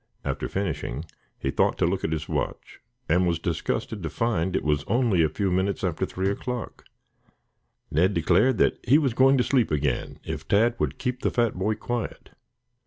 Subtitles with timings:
[0.25, 1.05] After finishing,
[1.37, 5.21] he thought to look at his watch and was disgusted to find it was only
[5.21, 6.85] a few minutes after three o'clock.
[7.91, 11.53] Ned declared that he was going to sleep again if Tad would keep the fat
[11.53, 12.31] boy quiet.